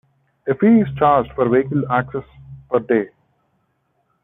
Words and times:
A 0.47 0.55
fee 0.55 0.79
is 0.79 0.87
charged 0.97 1.31
for 1.33 1.47
vehicle 1.47 1.83
access 1.91 2.23
per 2.71 2.79
day. 2.79 3.09